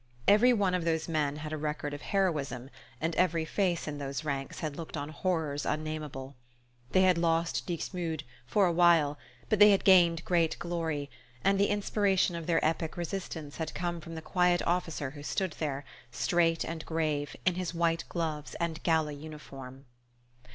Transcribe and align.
Every 0.27 0.51
one 0.51 0.73
of 0.73 0.83
those 0.83 1.07
men 1.07 1.35
had 1.35 1.53
a 1.53 1.57
record 1.59 1.93
of 1.93 2.01
heroism, 2.01 2.71
and 2.99 3.13
every 3.17 3.45
face 3.45 3.87
in 3.87 3.99
those 3.99 4.23
ranks 4.23 4.61
had 4.61 4.75
looked 4.75 4.97
on 4.97 5.09
horrors 5.09 5.63
unnameable. 5.63 6.35
They 6.89 7.01
had 7.03 7.19
lost 7.19 7.67
Dixmude 7.67 8.23
for 8.47 8.65
a 8.65 8.71
while 8.71 9.19
but 9.47 9.59
they 9.59 9.69
had 9.69 9.83
gained 9.83 10.25
great 10.25 10.57
glory, 10.57 11.11
and 11.43 11.59
the 11.59 11.69
inspiration 11.69 12.35
of 12.35 12.47
their 12.47 12.65
epic 12.65 12.97
resistance 12.97 13.57
had 13.57 13.75
come 13.75 14.01
from 14.01 14.15
the 14.15 14.23
quiet 14.23 14.63
officer 14.65 15.11
who 15.11 15.21
stood 15.21 15.51
there, 15.59 15.85
straight 16.09 16.63
and 16.63 16.83
grave, 16.83 17.35
in 17.45 17.53
his 17.53 17.75
white 17.75 18.03
gloves 18.09 18.55
and 18.55 18.81
gala 18.81 19.11
uniform. 19.11 19.85